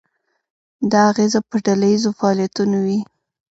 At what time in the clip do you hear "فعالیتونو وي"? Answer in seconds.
2.19-2.99